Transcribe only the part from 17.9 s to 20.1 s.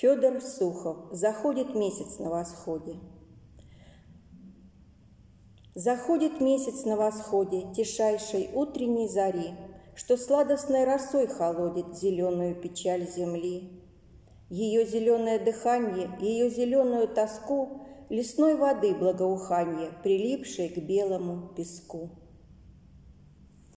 Лесной воды благоуханье,